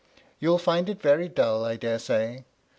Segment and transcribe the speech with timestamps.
[0.39, 2.43] "You'll find it very dull, I dare say.